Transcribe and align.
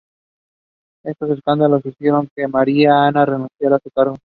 Estos 1.03 1.29
escándalos, 1.29 1.85
hicieron 1.85 2.27
que 2.35 2.47
María 2.47 3.05
Ana 3.05 3.23
renunciará 3.23 3.75
a 3.75 3.79
su 3.83 3.91
cargo. 3.91 4.15